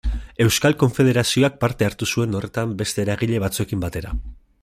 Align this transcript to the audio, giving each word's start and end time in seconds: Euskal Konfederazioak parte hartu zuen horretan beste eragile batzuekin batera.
Euskal 0.43 0.75
Konfederazioak 0.83 1.59
parte 1.65 1.87
hartu 1.89 2.09
zuen 2.15 2.33
horretan 2.39 2.75
beste 2.81 3.05
eragile 3.07 3.43
batzuekin 3.47 3.87
batera. 3.87 4.19